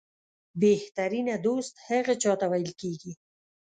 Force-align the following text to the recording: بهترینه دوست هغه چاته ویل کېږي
بهترینه 0.61 1.35
دوست 1.45 1.73
هغه 1.87 2.13
چاته 2.21 2.45
ویل 2.51 2.71
کېږي 2.81 3.11